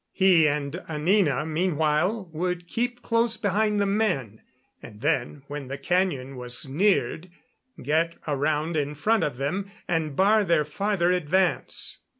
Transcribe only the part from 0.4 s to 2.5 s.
and Anina meanwhile